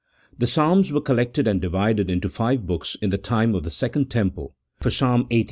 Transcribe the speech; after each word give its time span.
The 0.35 0.47
Psalms 0.47 0.91
were 0.91 0.99
collected 0.99 1.47
and 1.47 1.61
divided 1.61 2.09
into 2.09 2.27
five 2.27 2.65
books 2.65 2.97
in 3.03 3.11
the 3.11 3.19
time 3.19 3.53
of 3.53 3.61
the 3.61 3.69
second 3.69 4.09
temple, 4.09 4.55
for 4.79 4.89
Ps. 4.89 4.99
lxxxviii. 5.01 5.39